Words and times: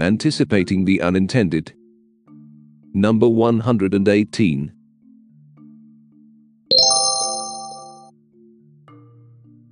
Anticipating 0.00 0.84
the 0.84 1.02
unintended. 1.02 1.72
Number 2.94 3.28
118. 3.28 4.72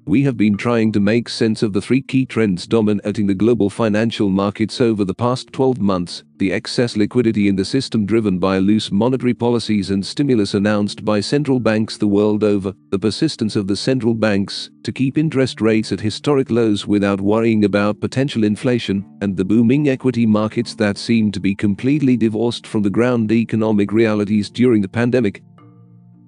We 0.08 0.22
have 0.22 0.36
been 0.36 0.56
trying 0.56 0.92
to 0.92 1.00
make 1.00 1.28
sense 1.28 1.64
of 1.64 1.72
the 1.72 1.80
three 1.80 2.00
key 2.00 2.26
trends 2.26 2.68
dominating 2.68 3.26
the 3.26 3.34
global 3.34 3.68
financial 3.68 4.30
markets 4.30 4.80
over 4.80 5.04
the 5.04 5.12
past 5.12 5.52
12 5.52 5.80
months 5.80 6.22
the 6.38 6.52
excess 6.52 6.96
liquidity 6.96 7.48
in 7.48 7.56
the 7.56 7.64
system 7.64 8.06
driven 8.06 8.38
by 8.38 8.58
loose 8.58 8.92
monetary 8.92 9.34
policies 9.34 9.90
and 9.90 10.06
stimulus 10.06 10.54
announced 10.54 11.04
by 11.04 11.18
central 11.18 11.58
banks 11.58 11.96
the 11.96 12.06
world 12.06 12.44
over, 12.44 12.72
the 12.90 12.98
persistence 12.98 13.56
of 13.56 13.66
the 13.66 13.74
central 13.74 14.14
banks 14.14 14.70
to 14.84 14.92
keep 14.92 15.18
interest 15.18 15.60
rates 15.60 15.90
at 15.90 15.98
historic 15.98 16.52
lows 16.52 16.86
without 16.86 17.20
worrying 17.20 17.64
about 17.64 18.00
potential 18.00 18.44
inflation, 18.44 19.04
and 19.22 19.36
the 19.36 19.44
booming 19.44 19.88
equity 19.88 20.24
markets 20.24 20.76
that 20.76 20.98
seem 20.98 21.32
to 21.32 21.40
be 21.40 21.54
completely 21.54 22.16
divorced 22.16 22.64
from 22.64 22.82
the 22.82 22.90
ground 22.90 23.32
economic 23.32 23.90
realities 23.90 24.50
during 24.50 24.82
the 24.82 24.88
pandemic. 24.88 25.42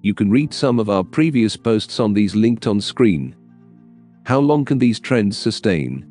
You 0.03 0.15
can 0.15 0.31
read 0.31 0.53
some 0.53 0.81
of 0.81 0.91
our 0.91 1.05
previous 1.05 1.57
posts 1.57 2.01
on 2.01 2.13
these 2.13 2.35
linked 2.35 2.67
on 2.67 2.81
screen. 2.81 3.37
How 4.29 4.41
long 4.41 4.67
can 4.67 4.77
these 4.77 5.01
trends 5.01 5.39
sustain? 5.39 6.05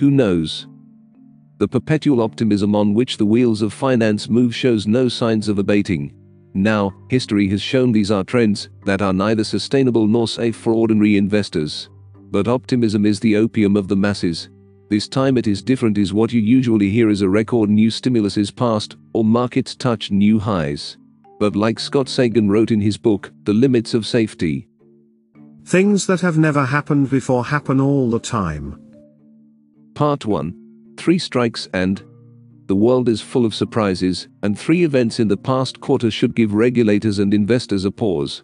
Who 0.00 0.10
knows? 0.10 0.66
The 1.58 1.68
perpetual 1.68 2.22
optimism 2.22 2.74
on 2.74 2.92
which 2.92 3.18
the 3.18 3.24
wheels 3.24 3.62
of 3.62 3.72
finance 3.72 4.28
move 4.28 4.52
shows 4.52 4.88
no 4.88 5.08
signs 5.08 5.46
of 5.46 5.60
abating. 5.60 6.12
Now, 6.54 6.92
history 7.08 7.48
has 7.50 7.62
shown 7.62 7.92
these 7.92 8.10
are 8.10 8.24
trends 8.24 8.68
that 8.84 9.00
are 9.00 9.12
neither 9.12 9.44
sustainable 9.44 10.08
nor 10.08 10.26
safe 10.26 10.56
for 10.56 10.72
ordinary 10.72 11.18
investors. 11.18 11.88
But 12.32 12.48
optimism 12.48 13.06
is 13.06 13.20
the 13.20 13.36
opium 13.36 13.76
of 13.76 13.86
the 13.86 13.94
masses. 13.94 14.48
This 14.88 15.06
time 15.06 15.38
it 15.38 15.46
is 15.46 15.62
different 15.62 15.98
is 15.98 16.12
what 16.12 16.32
you 16.32 16.40
usually 16.40 16.90
hear 16.90 17.10
is 17.10 17.22
a 17.22 17.28
record 17.28 17.70
new 17.70 17.92
stimulus 17.92 18.36
is 18.38 18.50
passed, 18.50 18.96
or 19.12 19.24
markets 19.24 19.76
touch 19.76 20.10
new 20.10 20.40
highs. 20.40 20.98
But 21.38 21.54
like 21.54 21.78
Scott 21.78 22.08
Sagan 22.08 22.48
wrote 22.50 22.72
in 22.72 22.80
his 22.80 22.96
book, 22.96 23.30
The 23.44 23.54
Limits 23.54 23.94
of 23.94 24.04
Safety, 24.04 24.66
Things 25.70 26.04
that 26.08 26.20
have 26.22 26.36
never 26.36 26.64
happened 26.64 27.10
before 27.10 27.44
happen 27.44 27.80
all 27.80 28.10
the 28.10 28.18
time. 28.18 28.76
Part 29.94 30.26
1 30.26 30.52
Three 30.96 31.16
strikes 31.16 31.68
and 31.72 32.02
the 32.66 32.74
world 32.74 33.08
is 33.08 33.20
full 33.20 33.46
of 33.46 33.54
surprises, 33.54 34.26
and 34.42 34.58
three 34.58 34.82
events 34.82 35.20
in 35.20 35.28
the 35.28 35.36
past 35.36 35.80
quarter 35.80 36.10
should 36.10 36.34
give 36.34 36.54
regulators 36.54 37.20
and 37.20 37.32
investors 37.32 37.84
a 37.84 37.92
pause. 37.92 38.42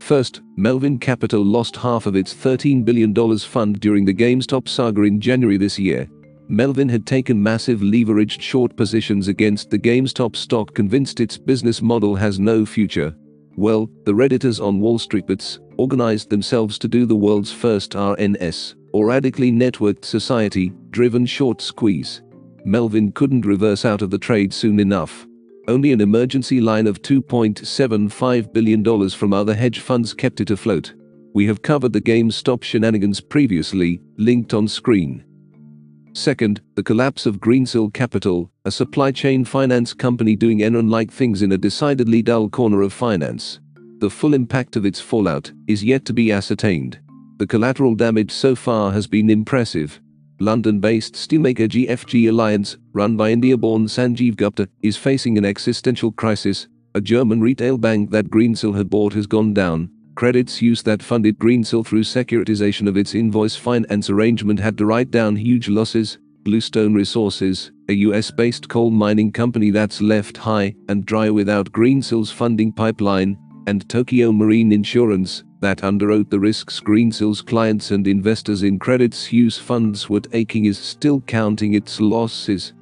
First, 0.00 0.42
Melvin 0.56 0.98
Capital 0.98 1.44
lost 1.44 1.76
half 1.76 2.04
of 2.06 2.16
its 2.16 2.34
$13 2.34 2.84
billion 2.84 3.14
fund 3.38 3.78
during 3.78 4.04
the 4.04 4.12
GameStop 4.12 4.66
saga 4.66 5.02
in 5.02 5.20
January 5.20 5.56
this 5.56 5.78
year. 5.78 6.10
Melvin 6.48 6.88
had 6.88 7.06
taken 7.06 7.40
massive 7.40 7.78
leveraged 7.78 8.40
short 8.40 8.76
positions 8.76 9.28
against 9.28 9.70
the 9.70 9.78
GameStop 9.78 10.34
stock 10.34 10.74
convinced 10.74 11.20
its 11.20 11.38
business 11.38 11.80
model 11.80 12.16
has 12.16 12.40
no 12.40 12.66
future. 12.66 13.14
Well, 13.56 13.88
the 14.04 14.12
Redditors 14.12 14.60
on 14.60 14.80
Wall 14.80 14.98
Street 14.98 15.28
Bets 15.28 15.60
organized 15.76 16.30
themselves 16.30 16.78
to 16.78 16.88
do 16.88 17.06
the 17.06 17.16
world's 17.16 17.52
first 17.52 17.92
RNS, 17.92 18.74
or 18.92 19.06
radically 19.06 19.50
networked 19.50 20.04
society, 20.04 20.72
driven 20.90 21.26
short 21.26 21.60
squeeze. 21.60 22.22
Melvin 22.64 23.12
couldn't 23.12 23.44
reverse 23.44 23.84
out 23.84 24.02
of 24.02 24.10
the 24.10 24.18
trade 24.18 24.52
soon 24.52 24.80
enough. 24.80 25.26
Only 25.68 25.92
an 25.92 26.00
emergency 26.00 26.60
line 26.60 26.86
of 26.86 27.02
$2.75 27.02 28.52
billion 28.52 29.10
from 29.10 29.32
other 29.32 29.54
hedge 29.54 29.80
funds 29.80 30.12
kept 30.14 30.40
it 30.40 30.50
afloat. 30.50 30.94
We 31.34 31.46
have 31.46 31.62
covered 31.62 31.92
the 31.92 32.00
GameStop 32.00 32.62
shenanigans 32.62 33.20
previously, 33.20 34.00
linked 34.18 34.54
on 34.54 34.68
screen. 34.68 35.24
Second, 36.12 36.60
the 36.76 36.82
collapse 36.82 37.26
of 37.26 37.40
Greensill 37.40 37.92
Capital, 37.92 38.48
a 38.64 38.70
supply 38.70 39.10
chain 39.10 39.44
finance 39.44 39.92
company 39.92 40.36
doing 40.36 40.60
Enron-like 40.60 41.10
things 41.10 41.42
in 41.42 41.50
a 41.50 41.58
decidedly 41.58 42.22
dull 42.22 42.48
corner 42.48 42.82
of 42.82 42.92
finance. 42.92 43.58
The 44.04 44.10
full 44.10 44.34
impact 44.34 44.76
of 44.76 44.84
its 44.84 45.00
fallout 45.00 45.50
is 45.66 45.82
yet 45.82 46.04
to 46.04 46.12
be 46.12 46.30
ascertained. 46.30 46.98
The 47.38 47.46
collateral 47.46 47.94
damage 47.94 48.30
so 48.30 48.54
far 48.54 48.92
has 48.92 49.06
been 49.06 49.30
impressive. 49.30 49.98
London-based 50.40 51.14
steelmaker 51.14 51.66
GFG 51.66 52.28
Alliance, 52.28 52.76
run 52.92 53.16
by 53.16 53.30
India-born 53.30 53.86
Sanjeev 53.86 54.36
Gupta, 54.36 54.68
is 54.82 54.98
facing 54.98 55.38
an 55.38 55.46
existential 55.46 56.12
crisis. 56.12 56.68
A 56.94 57.00
German 57.00 57.40
retail 57.40 57.78
bank 57.78 58.10
that 58.10 58.28
Greensill 58.28 58.76
had 58.76 58.90
bought 58.90 59.14
has 59.14 59.26
gone 59.26 59.54
down, 59.54 59.88
Credit 60.16 60.50
Suisse 60.50 60.82
that 60.82 61.02
funded 61.02 61.38
Greensill 61.38 61.86
through 61.86 62.02
securitization 62.02 62.86
of 62.86 62.98
its 62.98 63.14
invoice 63.14 63.56
finance 63.56 64.10
arrangement 64.10 64.60
had 64.60 64.76
to 64.76 64.84
write 64.84 65.10
down 65.10 65.34
huge 65.34 65.70
losses. 65.70 66.18
Bluestone 66.42 66.92
Resources, 66.92 67.72
a 67.88 67.94
US-based 67.94 68.68
coal 68.68 68.90
mining 68.90 69.32
company 69.32 69.70
that's 69.70 70.02
left 70.02 70.36
high 70.36 70.74
and 70.90 71.06
dry 71.06 71.30
without 71.30 71.72
Greensill's 71.72 72.30
funding 72.30 72.70
pipeline, 72.70 73.38
and 73.66 73.88
Tokio 73.88 74.32
Marine 74.32 74.72
Insurance, 74.72 75.44
that 75.60 75.78
underwrote 75.78 76.28
the 76.30 76.38
risks 76.38 76.80
Greensill's 76.80 77.40
clients 77.40 77.90
and 77.90 78.06
investors 78.06 78.62
in 78.62 78.78
Credit 78.78 79.14
Suisse 79.14 79.58
funds 79.58 80.10
were 80.10 80.20
taking 80.20 80.66
is 80.66 80.78
still 80.78 81.20
counting 81.22 81.74
its 81.74 82.00
losses. 82.00 82.74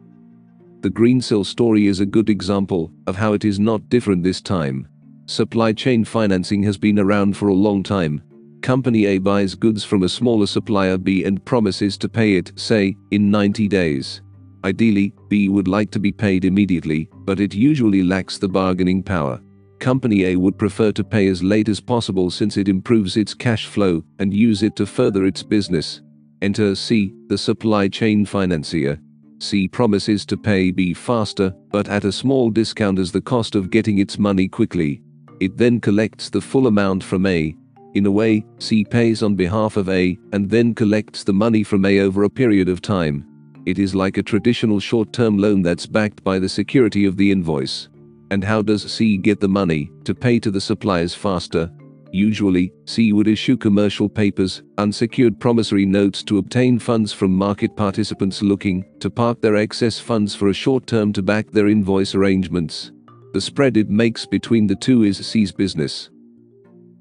The 0.80 0.90
Greensill 0.90 1.46
story 1.46 1.86
is 1.86 2.00
a 2.00 2.06
good 2.06 2.28
example 2.28 2.90
of 3.06 3.14
how 3.14 3.34
it 3.34 3.44
is 3.44 3.60
not 3.60 3.88
different 3.88 4.24
this 4.24 4.40
time. 4.40 4.88
Supply 5.26 5.72
chain 5.72 6.04
financing 6.04 6.62
has 6.64 6.76
been 6.76 6.98
around 6.98 7.36
for 7.36 7.48
a 7.48 7.54
long 7.54 7.84
time. 7.84 8.20
Company 8.62 9.06
A 9.06 9.18
buys 9.18 9.54
goods 9.54 9.84
from 9.84 10.02
a 10.02 10.08
smaller 10.08 10.46
supplier 10.46 10.98
B 10.98 11.24
and 11.24 11.44
promises 11.44 11.96
to 11.98 12.08
pay 12.08 12.34
it, 12.34 12.52
say, 12.56 12.96
in 13.12 13.30
90 13.30 13.68
days. 13.68 14.22
Ideally, 14.64 15.14
B 15.28 15.48
would 15.48 15.68
like 15.68 15.90
to 15.92 16.00
be 16.00 16.12
paid 16.12 16.44
immediately, 16.44 17.08
but 17.24 17.40
it 17.40 17.54
usually 17.54 18.02
lacks 18.02 18.38
the 18.38 18.48
bargaining 18.48 19.02
power. 19.02 19.40
Company 19.82 20.26
A 20.26 20.36
would 20.36 20.56
prefer 20.56 20.92
to 20.92 21.02
pay 21.02 21.26
as 21.26 21.42
late 21.42 21.68
as 21.68 21.80
possible 21.80 22.30
since 22.30 22.56
it 22.56 22.68
improves 22.68 23.16
its 23.16 23.34
cash 23.34 23.66
flow 23.66 24.04
and 24.20 24.32
use 24.32 24.62
it 24.62 24.76
to 24.76 24.86
further 24.86 25.26
its 25.26 25.42
business. 25.42 26.02
Enter 26.40 26.76
C, 26.76 27.12
the 27.26 27.36
supply 27.36 27.88
chain 27.88 28.24
financier. 28.24 29.00
C 29.40 29.66
promises 29.66 30.24
to 30.26 30.36
pay 30.36 30.70
B 30.70 30.94
faster, 30.94 31.52
but 31.72 31.88
at 31.88 32.04
a 32.04 32.12
small 32.12 32.48
discount 32.48 33.00
as 33.00 33.10
the 33.10 33.20
cost 33.20 33.56
of 33.56 33.70
getting 33.70 33.98
its 33.98 34.20
money 34.20 34.46
quickly. 34.46 35.02
It 35.40 35.56
then 35.56 35.80
collects 35.80 36.30
the 36.30 36.40
full 36.40 36.68
amount 36.68 37.02
from 37.02 37.26
A. 37.26 37.52
In 37.94 38.06
a 38.06 38.10
way, 38.10 38.44
C 38.60 38.84
pays 38.84 39.20
on 39.20 39.34
behalf 39.34 39.76
of 39.76 39.88
A 39.88 40.16
and 40.32 40.48
then 40.48 40.76
collects 40.76 41.24
the 41.24 41.32
money 41.32 41.64
from 41.64 41.84
A 41.86 41.98
over 41.98 42.22
a 42.22 42.30
period 42.30 42.68
of 42.68 42.82
time. 42.82 43.26
It 43.66 43.80
is 43.80 43.96
like 43.96 44.16
a 44.16 44.22
traditional 44.22 44.78
short-term 44.78 45.38
loan 45.38 45.60
that's 45.62 45.86
backed 45.86 46.22
by 46.22 46.38
the 46.38 46.48
security 46.48 47.04
of 47.04 47.16
the 47.16 47.32
invoice. 47.32 47.88
And 48.32 48.42
how 48.42 48.62
does 48.62 48.90
C 48.90 49.18
get 49.18 49.40
the 49.40 49.48
money 49.48 49.90
to 50.04 50.14
pay 50.14 50.38
to 50.38 50.50
the 50.50 50.58
suppliers 50.58 51.14
faster? 51.14 51.70
Usually, 52.12 52.72
C 52.86 53.12
would 53.12 53.28
issue 53.28 53.58
commercial 53.58 54.08
papers, 54.08 54.62
unsecured 54.78 55.38
promissory 55.38 55.84
notes 55.84 56.22
to 56.22 56.38
obtain 56.38 56.78
funds 56.78 57.12
from 57.12 57.30
market 57.30 57.76
participants 57.76 58.40
looking 58.40 58.86
to 59.00 59.10
park 59.10 59.42
their 59.42 59.56
excess 59.56 59.98
funds 59.98 60.34
for 60.34 60.48
a 60.48 60.54
short 60.54 60.86
term 60.86 61.12
to 61.12 61.22
back 61.22 61.50
their 61.50 61.68
invoice 61.68 62.14
arrangements. 62.14 62.90
The 63.34 63.40
spread 63.42 63.76
it 63.76 63.90
makes 63.90 64.24
between 64.24 64.66
the 64.66 64.76
two 64.76 65.02
is 65.02 65.26
C's 65.26 65.52
business. 65.52 66.08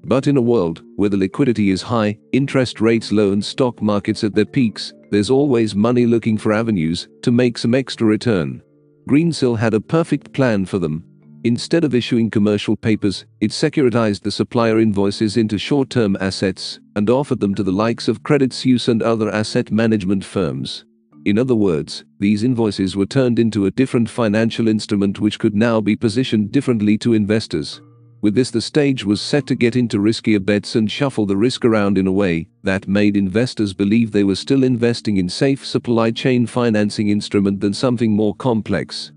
But 0.04 0.26
in 0.26 0.36
a 0.36 0.42
world 0.42 0.82
where 0.96 1.08
the 1.08 1.16
liquidity 1.16 1.70
is 1.70 1.80
high, 1.80 2.18
interest 2.32 2.78
rates 2.82 3.10
low 3.10 3.32
and 3.32 3.42
stock 3.42 3.80
markets 3.80 4.22
at 4.22 4.34
their 4.34 4.44
peaks, 4.44 4.92
there's 5.10 5.30
always 5.30 5.74
money 5.74 6.04
looking 6.04 6.36
for 6.36 6.52
avenues 6.52 7.08
to 7.22 7.32
make 7.32 7.56
some 7.56 7.74
extra 7.74 8.06
return. 8.06 8.62
Greensill 9.08 9.58
had 9.58 9.72
a 9.72 9.80
perfect 9.80 10.34
plan 10.34 10.66
for 10.66 10.78
them. 10.78 11.06
Instead 11.44 11.82
of 11.82 11.92
issuing 11.92 12.30
commercial 12.30 12.76
papers, 12.76 13.26
it 13.40 13.50
securitized 13.50 14.22
the 14.22 14.30
supplier 14.30 14.78
invoices 14.78 15.36
into 15.36 15.58
short-term 15.58 16.16
assets 16.20 16.78
and 16.94 17.10
offered 17.10 17.40
them 17.40 17.54
to 17.54 17.64
the 17.64 17.72
likes 17.72 18.06
of 18.06 18.22
Credit 18.22 18.52
Suisse 18.52 18.86
and 18.86 19.02
other 19.02 19.28
asset 19.28 19.72
management 19.72 20.24
firms. 20.24 20.84
In 21.24 21.38
other 21.38 21.56
words, 21.56 22.04
these 22.20 22.44
invoices 22.44 22.96
were 22.96 23.06
turned 23.06 23.38
into 23.38 23.66
a 23.66 23.70
different 23.72 24.08
financial 24.08 24.68
instrument 24.68 25.20
which 25.20 25.38
could 25.38 25.54
now 25.54 25.80
be 25.80 25.96
positioned 25.96 26.52
differently 26.52 26.96
to 26.98 27.12
investors. 27.12 27.80
With 28.20 28.36
this 28.36 28.52
the 28.52 28.60
stage 28.60 29.04
was 29.04 29.20
set 29.20 29.48
to 29.48 29.56
get 29.56 29.74
into 29.74 29.98
riskier 29.98 30.44
bets 30.44 30.76
and 30.76 30.90
shuffle 30.90 31.26
the 31.26 31.36
risk 31.36 31.64
around 31.64 31.98
in 31.98 32.06
a 32.06 32.12
way 32.12 32.48
that 32.62 32.86
made 32.86 33.16
investors 33.16 33.72
believe 33.72 34.12
they 34.12 34.24
were 34.24 34.36
still 34.36 34.62
investing 34.62 35.16
in 35.16 35.28
safe 35.28 35.66
supply 35.66 36.12
chain 36.12 36.46
financing 36.46 37.08
instrument 37.08 37.60
than 37.60 37.74
something 37.74 38.12
more 38.12 38.34
complex. 38.36 39.11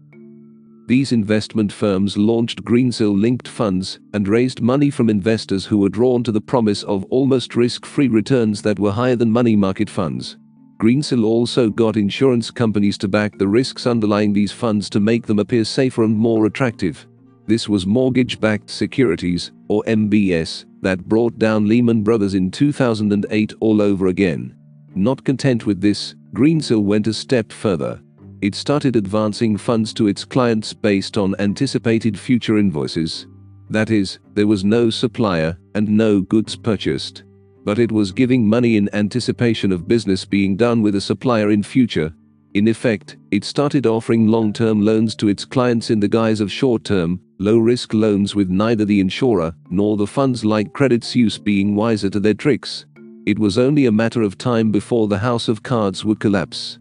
These 0.88 1.12
investment 1.12 1.74
firms 1.74 2.16
launched 2.16 2.64
Greensill 2.64 3.20
linked 3.20 3.48
funds 3.48 4.00
and 4.14 4.28
raised 4.28 4.62
money 4.62 4.92
from 4.92 5.10
investors 5.10 5.66
who 5.66 5.80
were 5.80 5.90
drawn 5.90 6.24
to 6.24 6.32
the 6.32 6.42
promise 6.42 6.84
of 6.84 7.06
almost 7.06 7.56
risk-free 7.56 8.10
returns 8.10 8.62
that 8.62 8.78
were 8.78 8.92
higher 8.92 9.16
than 9.16 9.32
money 9.32 9.56
market 9.56 9.90
funds. 9.90 10.38
Greensill 10.80 11.26
also 11.26 11.70
got 11.70 11.98
insurance 11.98 12.52
companies 12.52 13.00
to 13.00 13.08
back 13.08 13.36
the 13.40 13.48
risks 13.48 13.88
underlying 13.88 14.32
these 14.32 14.52
funds 14.52 14.88
to 14.92 15.00
make 15.00 15.26
them 15.26 15.40
appear 15.40 15.64
safer 15.64 16.04
and 16.04 16.16
more 16.16 16.46
attractive. 16.46 17.08
This 17.48 17.68
was 17.68 17.88
mortgage-backed 17.88 18.70
securities, 18.70 19.52
or 19.70 19.84
MBS, 19.88 20.66
that 20.82 21.08
brought 21.08 21.40
down 21.40 21.68
Lehman 21.68 22.04
Brothers 22.04 22.36
in 22.36 22.52
2008 22.52 23.54
all 23.60 23.82
over 23.82 24.08
again. 24.08 24.56
Not 24.94 25.24
content 25.24 25.66
with 25.66 25.82
this, 25.82 26.14
Greensill 26.34 26.84
went 26.84 27.08
a 27.08 27.14
step 27.14 27.52
further. 27.52 28.02
It 28.46 28.54
started 28.54 28.96
advancing 28.96 29.58
funds 29.58 29.92
to 29.92 30.06
its 30.06 30.24
clients 30.24 30.72
based 30.72 31.18
on 31.18 31.34
anticipated 31.40 32.18
future 32.18 32.60
invoices. 32.60 33.26
That 33.72 33.90
is, 33.90 34.20
there 34.36 34.46
was 34.46 34.64
no 34.64 34.92
supplier 34.92 35.58
and 35.74 35.90
no 35.90 36.22
goods 36.22 36.56
purchased. 36.56 37.24
But 37.64 37.80
it 37.80 37.92
was 37.92 38.12
giving 38.12 38.48
money 38.48 38.78
in 38.78 38.94
anticipation 38.94 39.72
of 39.72 39.88
business 39.88 40.26
being 40.26 40.56
done 40.56 40.84
with 40.84 40.94
a 40.94 41.02
supplier 41.02 41.50
in 41.50 41.64
future. 41.64 42.14
In 42.54 42.68
effect, 42.68 43.18
it 43.32 43.44
started 43.44 43.88
offering 43.88 44.28
long-term 44.28 44.86
loans 44.86 45.16
to 45.16 45.28
its 45.28 45.44
clients 45.44 45.90
in 45.90 46.00
the 46.00 46.08
guise 46.08 46.40
of 46.40 46.52
short-term, 46.52 47.20
low-risk 47.40 47.96
loans 47.96 48.36
with 48.36 48.50
neither 48.50 48.86
the 48.86 49.00
insurer 49.00 49.56
nor 49.72 49.98
the 49.98 50.06
funds 50.06 50.46
like 50.46 50.72
Credit 50.72 51.04
Suisse 51.04 51.40
being 51.40 51.76
wiser 51.76 52.12
to 52.12 52.20
their 52.20 52.36
tricks. 52.36 52.86
It 53.26 53.40
was 53.40 53.58
only 53.58 53.88
a 53.88 53.92
matter 53.92 54.22
of 54.22 54.38
time 54.38 54.72
before 54.72 55.08
the 55.08 55.18
house 55.18 55.48
of 55.48 55.64
cards 55.64 56.06
would 56.06 56.20
collapse. 56.20 56.78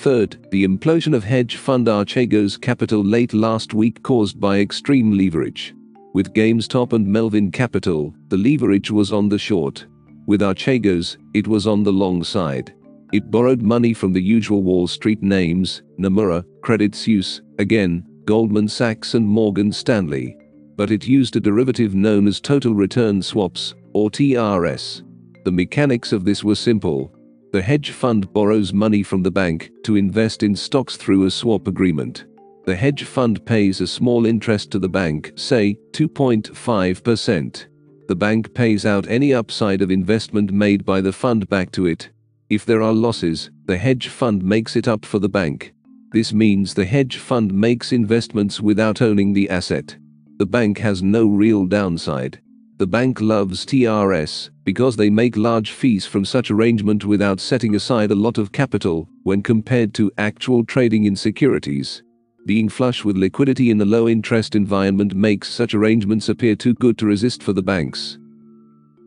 Third, 0.00 0.38
the 0.50 0.66
implosion 0.66 1.14
of 1.14 1.24
hedge 1.24 1.56
fund 1.56 1.86
Archegos 1.86 2.58
Capital 2.58 3.04
late 3.04 3.34
last 3.34 3.74
week 3.74 4.02
caused 4.02 4.40
by 4.40 4.60
extreme 4.60 5.12
leverage. 5.12 5.74
With 6.14 6.32
GameStop 6.32 6.94
and 6.94 7.06
Melvin 7.06 7.50
Capital, 7.50 8.14
the 8.28 8.38
leverage 8.38 8.90
was 8.90 9.12
on 9.12 9.28
the 9.28 9.38
short. 9.38 9.86
With 10.26 10.40
Archegos, 10.40 11.18
it 11.34 11.46
was 11.46 11.66
on 11.66 11.82
the 11.82 11.92
long 11.92 12.24
side. 12.24 12.72
It 13.12 13.30
borrowed 13.30 13.60
money 13.60 13.92
from 13.92 14.14
the 14.14 14.22
usual 14.22 14.62
Wall 14.62 14.86
Street 14.86 15.22
names, 15.22 15.82
Nomura, 15.98 16.46
Credit 16.62 16.94
Suisse, 16.94 17.42
again, 17.58 18.02
Goldman 18.24 18.68
Sachs 18.68 19.12
and 19.12 19.28
Morgan 19.28 19.70
Stanley. 19.70 20.34
But 20.76 20.90
it 20.90 21.06
used 21.06 21.36
a 21.36 21.40
derivative 21.40 21.94
known 21.94 22.26
as 22.26 22.40
total 22.40 22.72
return 22.72 23.20
swaps, 23.20 23.74
or 23.92 24.08
TRS. 24.08 25.02
The 25.44 25.52
mechanics 25.52 26.14
of 26.14 26.24
this 26.24 26.42
were 26.42 26.54
simple. 26.54 27.14
The 27.52 27.62
hedge 27.62 27.90
fund 27.90 28.32
borrows 28.32 28.72
money 28.72 29.02
from 29.02 29.24
the 29.24 29.30
bank 29.30 29.70
to 29.82 29.96
invest 29.96 30.44
in 30.44 30.54
stocks 30.54 30.96
through 30.96 31.24
a 31.24 31.30
swap 31.30 31.66
agreement. 31.66 32.26
The 32.64 32.76
hedge 32.76 33.02
fund 33.02 33.44
pays 33.44 33.80
a 33.80 33.86
small 33.88 34.24
interest 34.24 34.70
to 34.70 34.78
the 34.78 34.88
bank, 34.88 35.32
say 35.34 35.76
2.5%. 35.90 37.66
The 38.06 38.14
bank 38.16 38.54
pays 38.54 38.86
out 38.86 39.08
any 39.08 39.34
upside 39.34 39.82
of 39.82 39.90
investment 39.90 40.52
made 40.52 40.84
by 40.84 41.00
the 41.00 41.12
fund 41.12 41.48
back 41.48 41.72
to 41.72 41.86
it. 41.86 42.10
If 42.50 42.64
there 42.64 42.82
are 42.82 42.92
losses, 42.92 43.50
the 43.66 43.78
hedge 43.78 44.08
fund 44.08 44.44
makes 44.44 44.76
it 44.76 44.86
up 44.86 45.04
for 45.04 45.18
the 45.18 45.28
bank. 45.28 45.72
This 46.12 46.32
means 46.32 46.74
the 46.74 46.84
hedge 46.84 47.16
fund 47.16 47.52
makes 47.52 47.92
investments 47.92 48.60
without 48.60 49.02
owning 49.02 49.32
the 49.32 49.50
asset. 49.50 49.96
The 50.38 50.46
bank 50.46 50.78
has 50.78 51.02
no 51.02 51.26
real 51.26 51.66
downside. 51.66 52.40
The 52.80 52.86
bank 52.86 53.20
loves 53.20 53.66
TRS 53.66 54.48
because 54.64 54.96
they 54.96 55.10
make 55.10 55.36
large 55.36 55.72
fees 55.72 56.06
from 56.06 56.24
such 56.24 56.50
arrangement 56.50 57.04
without 57.04 57.38
setting 57.38 57.74
aside 57.74 58.10
a 58.10 58.14
lot 58.14 58.38
of 58.38 58.52
capital 58.52 59.06
when 59.22 59.42
compared 59.42 59.92
to 59.96 60.10
actual 60.16 60.64
trading 60.64 61.04
in 61.04 61.14
securities. 61.14 62.02
Being 62.46 62.70
flush 62.70 63.04
with 63.04 63.18
liquidity 63.18 63.70
in 63.70 63.82
a 63.82 63.84
low 63.84 64.08
interest 64.08 64.54
environment 64.54 65.14
makes 65.14 65.50
such 65.50 65.74
arrangements 65.74 66.30
appear 66.30 66.56
too 66.56 66.72
good 66.72 66.96
to 66.96 67.04
resist 67.04 67.42
for 67.42 67.52
the 67.52 67.62
banks. 67.62 68.18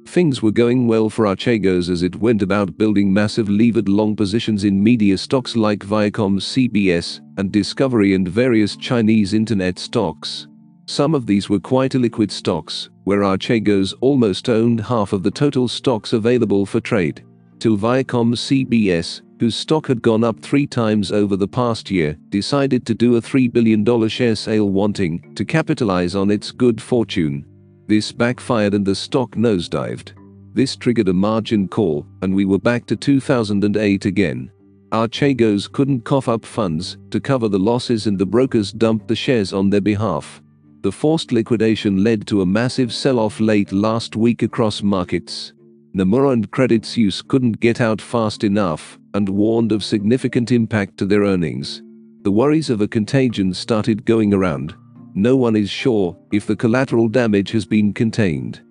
Things 0.06 0.44
were 0.44 0.52
going 0.52 0.86
well 0.86 1.10
for 1.10 1.26
Archegos 1.26 1.90
as 1.90 2.04
it 2.04 2.18
went 2.18 2.44
about 2.44 2.78
building 2.78 3.12
massive 3.12 3.50
levered 3.50 3.90
long 3.90 4.16
positions 4.16 4.66
in 4.66 4.84
media 4.84 5.18
stocks 5.18 5.56
like 5.56 5.80
Viacom 5.80 6.40
CBS 6.40 7.22
and 7.40 7.52
Discovery 7.52 8.14
and 8.14 8.28
various 8.28 8.76
Chinese 8.76 9.34
internet 9.34 9.80
stocks. 9.80 10.48
Some 10.86 11.16
of 11.16 11.26
these 11.26 11.50
were 11.50 11.60
quite 11.60 11.94
illiquid 11.94 12.30
stocks, 12.30 12.90
where 13.04 13.22
Archegos 13.22 13.94
almost 14.02 14.50
owned 14.50 14.82
half 14.82 15.14
of 15.14 15.24
the 15.24 15.32
total 15.32 15.68
stocks 15.68 16.14
available 16.14 16.66
for 16.66 16.80
trade. 16.80 17.24
Till 17.60 17.78
Viacom 17.78 18.36
CBS, 18.36 19.22
whose 19.40 19.56
stock 19.56 19.88
had 19.88 20.02
gone 20.02 20.24
up 20.24 20.40
three 20.40 20.68
times 20.68 21.12
over 21.12 21.36
the 21.36 21.48
past 21.48 21.90
year, 21.90 22.18
decided 22.30 22.86
to 22.86 22.94
do 22.94 23.16
a 23.16 23.22
$3 23.22 23.52
billion 23.52 24.08
share 24.08 24.36
sale 24.36 24.70
wanting 24.70 25.34
to 25.36 25.46
capitalize 25.46 26.16
on 26.16 26.32
its 26.32 26.52
good 26.52 26.82
fortune. 26.82 27.46
This 27.88 28.12
backfired 28.12 28.74
and 28.74 28.86
the 28.86 28.96
stock 28.96 29.32
nosedived. 29.32 30.14
This 30.54 30.76
triggered 30.76 31.08
a 31.08 31.14
margin 31.14 31.68
call, 31.68 32.06
and 32.22 32.36
we 32.36 32.46
were 32.46 32.60
back 32.60 32.86
to 32.86 32.96
2008 32.96 34.06
again. 34.06 34.52
Archegos 34.92 35.72
couldn't 35.72 36.06
cough 36.06 36.30
up 36.30 36.46
funds 36.46 36.98
to 37.10 37.20
cover 37.20 37.50
the 37.50 37.58
losses 37.58 38.06
and 38.06 38.20
the 38.20 38.26
brokers 38.28 38.72
dumped 38.72 39.08
the 39.08 39.16
shares 39.16 39.52
on 39.52 39.72
their 39.72 39.82
behalf. 39.82 40.43
The 40.84 40.92
forced 40.92 41.32
liquidation 41.32 42.04
led 42.04 42.28
to 42.28 42.42
a 42.42 42.46
massive 42.46 42.94
sell-off 42.94 43.40
late 43.40 43.72
last 43.72 44.16
week 44.16 44.44
across 44.44 44.84
markets. 44.84 45.54
Nomura 45.96 46.34
and 46.34 46.52
Credit 46.52 46.86
Suisse 46.86 47.22
couldn't 47.22 47.62
get 47.62 47.80
out 47.80 48.02
fast 48.02 48.44
enough 48.44 49.00
and 49.14 49.30
warned 49.30 49.72
of 49.72 49.84
significant 49.84 50.52
impact 50.52 50.98
to 50.98 51.06
their 51.06 51.22
earnings. 51.22 51.82
The 52.24 52.32
worries 52.32 52.70
of 52.70 52.82
a 52.82 52.88
contagion 52.88 53.54
started 53.54 54.06
going 54.06 54.34
around, 54.34 54.76
no 55.16 55.38
one 55.38 55.56
is 55.56 55.70
sure 55.70 56.18
if 56.32 56.48
the 56.48 56.56
collateral 56.56 57.08
damage 57.08 57.52
has 57.52 57.66
been 57.66 57.94
contained. 57.94 58.62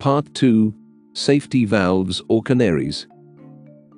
Part 0.00 0.34
2 0.34 0.74
Safety 1.14 1.64
Valves 1.64 2.20
or 2.28 2.42
Canaries. 2.42 3.06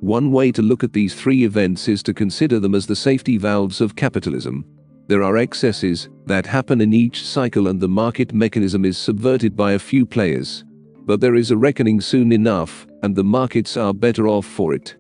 One 0.01 0.31
way 0.31 0.53
to 0.53 0.63
look 0.63 0.85
at 0.85 0.93
these 0.93 1.15
three 1.15 1.45
events 1.45 1.89
is 1.89 2.03
to 2.05 2.15
consider 2.15 2.61
them 2.61 2.75
as 2.75 2.87
the 2.87 2.97
safety 2.97 3.39
valves 3.39 3.81
of 3.81 3.97
capitalism. 3.97 4.65
There 5.09 5.23
are 5.23 5.37
excesses 5.37 6.09
that 6.27 6.47
happen 6.47 6.81
in 6.81 6.93
each 6.93 7.25
cycle 7.27 7.69
and 7.69 7.81
the 7.81 7.89
market 7.89 8.33
mechanism 8.33 8.85
is 8.85 8.97
subverted 8.97 9.57
by 9.57 9.73
a 9.73 9.79
few 9.79 10.07
players. 10.07 10.65
But 11.05 11.21
there 11.21 11.35
is 11.35 11.51
a 11.51 11.57
reckoning 11.57 12.01
soon 12.01 12.31
enough, 12.31 12.87
and 13.03 13.15
the 13.15 13.25
markets 13.25 13.77
are 13.77 13.93
better 13.93 14.29
off 14.29 14.47
for 14.47 14.73
it. 14.73 14.97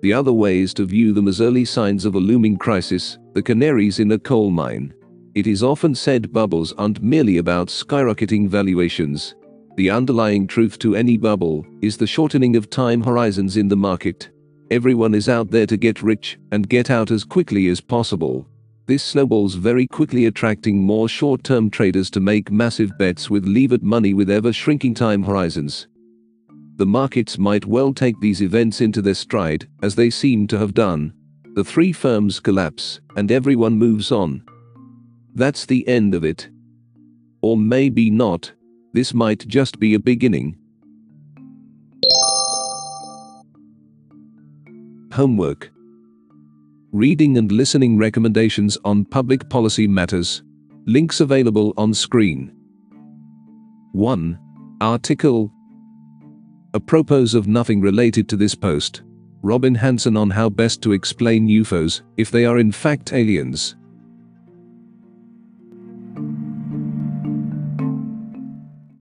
The 0.00 0.12
other 0.12 0.32
way 0.32 0.60
is 0.60 0.72
to 0.74 0.86
view 0.86 1.12
them 1.12 1.26
as 1.26 1.40
early 1.40 1.64
signs 1.64 2.04
of 2.04 2.14
a 2.14 2.20
looming 2.20 2.56
crisis, 2.56 3.18
the 3.34 3.42
canaries 3.42 3.98
in 3.98 4.12
a 4.12 4.18
coal 4.18 4.50
mine. 4.50 4.94
It 5.34 5.48
is 5.48 5.62
often 5.62 5.94
said 5.94 6.32
bubbles 6.32 6.72
aren't 6.74 7.02
merely 7.02 7.38
about 7.38 7.68
skyrocketing 7.68 8.48
valuations. 8.48 9.34
The 9.76 9.90
underlying 9.90 10.46
truth 10.46 10.78
to 10.80 10.94
any 10.94 11.16
bubble 11.16 11.66
is 11.82 11.96
the 11.96 12.06
shortening 12.06 12.54
of 12.54 12.70
time 12.70 13.02
horizons 13.02 13.56
in 13.56 13.68
the 13.68 13.76
market. 13.76 14.30
Everyone 14.70 15.14
is 15.14 15.28
out 15.28 15.50
there 15.50 15.66
to 15.66 15.76
get 15.76 16.02
rich 16.02 16.38
and 16.52 16.68
get 16.68 16.90
out 16.90 17.10
as 17.10 17.24
quickly 17.24 17.68
as 17.68 17.80
possible. 17.80 18.46
This 18.88 19.02
snowballs 19.02 19.54
very 19.54 19.86
quickly 19.86 20.24
attracting 20.24 20.78
more 20.78 21.10
short-term 21.10 21.68
traders 21.68 22.08
to 22.12 22.20
make 22.20 22.50
massive 22.50 22.96
bets 22.96 23.28
with 23.28 23.46
levered 23.46 23.82
money 23.82 24.14
with 24.14 24.30
ever-shrinking 24.30 24.94
time 24.94 25.22
horizons. 25.22 25.88
The 26.76 26.86
markets 26.86 27.36
might 27.36 27.66
well 27.66 27.92
take 27.92 28.18
these 28.18 28.40
events 28.40 28.80
into 28.80 29.02
their 29.02 29.12
stride, 29.12 29.68
as 29.82 29.94
they 29.94 30.08
seem 30.08 30.46
to 30.46 30.58
have 30.58 30.72
done. 30.72 31.12
The 31.54 31.64
three 31.64 31.92
firms 31.92 32.40
collapse, 32.40 33.00
and 33.14 33.30
everyone 33.30 33.74
moves 33.74 34.10
on, 34.10 34.42
that's 35.34 35.66
the 35.66 35.86
end 35.86 36.14
of 36.14 36.24
it. 36.24 36.48
Or 37.42 37.58
maybe 37.58 38.08
not, 38.08 38.52
this 38.94 39.12
might 39.12 39.46
just 39.46 39.78
be 39.78 39.92
a 39.94 39.98
beginning. 40.00 40.56
Homework 45.12 45.70
Reading 46.92 47.36
and 47.36 47.52
listening 47.52 47.98
recommendations 47.98 48.78
on 48.82 49.04
public 49.04 49.46
policy 49.50 49.86
matters. 49.86 50.42
Links 50.86 51.20
available 51.20 51.74
on 51.76 51.92
screen. 51.92 52.50
1. 53.92 54.38
Article 54.80 55.52
Apropos 56.74 57.34
of 57.34 57.46
nothing 57.46 57.82
related 57.82 58.26
to 58.30 58.38
this 58.38 58.54
post, 58.54 59.02
Robin 59.42 59.74
Hanson 59.74 60.16
on 60.16 60.30
how 60.30 60.48
best 60.48 60.80
to 60.80 60.92
explain 60.92 61.46
UFOs 61.46 62.00
if 62.16 62.30
they 62.30 62.46
are 62.46 62.56
in 62.56 62.72
fact 62.72 63.12
aliens. 63.12 63.76